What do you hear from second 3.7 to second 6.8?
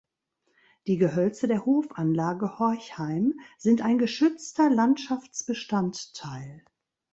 ein geschützter Landschaftsbestandteil.